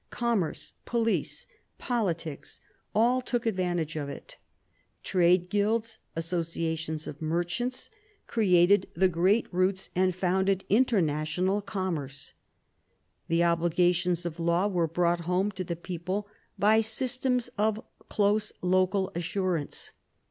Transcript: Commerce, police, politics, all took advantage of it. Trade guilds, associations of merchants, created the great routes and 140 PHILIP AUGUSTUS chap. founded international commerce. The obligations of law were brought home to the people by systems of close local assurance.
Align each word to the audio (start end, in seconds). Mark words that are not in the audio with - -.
Commerce, 0.09 0.73
police, 0.83 1.45
politics, 1.77 2.59
all 2.95 3.21
took 3.21 3.45
advantage 3.45 3.95
of 3.95 4.09
it. 4.09 4.37
Trade 5.03 5.47
guilds, 5.47 5.99
associations 6.15 7.05
of 7.05 7.21
merchants, 7.21 7.91
created 8.25 8.87
the 8.95 9.07
great 9.07 9.45
routes 9.53 9.91
and 9.95 10.05
140 10.11 10.15
PHILIP 10.15 10.21
AUGUSTUS 10.25 10.63
chap. 10.63 10.89
founded 10.89 11.05
international 11.05 11.61
commerce. 11.61 12.33
The 13.27 13.43
obligations 13.43 14.25
of 14.25 14.39
law 14.39 14.65
were 14.67 14.87
brought 14.87 15.19
home 15.29 15.51
to 15.51 15.63
the 15.63 15.75
people 15.75 16.27
by 16.57 16.81
systems 16.81 17.49
of 17.55 17.85
close 18.09 18.51
local 18.63 19.11
assurance. 19.13 19.91